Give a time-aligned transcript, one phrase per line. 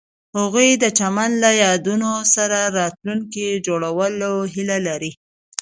[0.39, 5.11] هغوی د چمن له یادونو سره راتلونکی جوړولو هیله لرله.